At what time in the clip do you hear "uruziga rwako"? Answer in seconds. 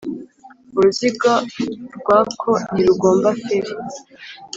0.77-2.51